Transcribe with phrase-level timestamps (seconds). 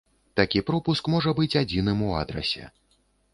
[0.39, 2.65] Такі пропуск можа быць адзіным у адрасе.